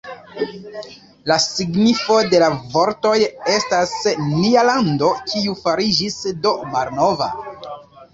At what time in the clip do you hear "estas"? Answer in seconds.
3.55-3.93